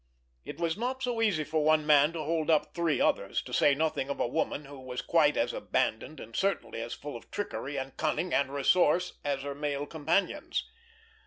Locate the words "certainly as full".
6.35-7.15